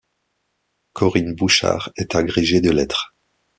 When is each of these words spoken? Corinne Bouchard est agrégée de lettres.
Corinne 0.93 1.35
Bouchard 1.35 1.91
est 1.95 2.15
agrégée 2.15 2.59
de 2.59 2.71
lettres. 2.71 3.13